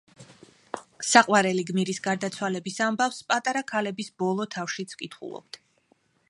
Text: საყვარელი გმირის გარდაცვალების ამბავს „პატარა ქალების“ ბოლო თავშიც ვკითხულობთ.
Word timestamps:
საყვარელი 1.09 1.65
გმირის 1.67 2.01
გარდაცვალების 2.07 2.79
ამბავს 2.87 3.21
„პატარა 3.33 3.63
ქალების“ 3.73 4.11
ბოლო 4.23 4.49
თავშიც 4.57 4.97
ვკითხულობთ. 4.97 5.63